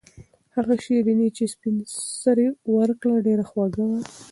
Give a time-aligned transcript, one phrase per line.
[0.55, 1.75] هغه شیرني چې سپین
[2.21, 3.99] سرې ورکړه ډېره خوږه وه.